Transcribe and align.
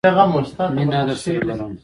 مینه 0.75 0.97
درسره 1.07 1.39
لرم 1.47 1.73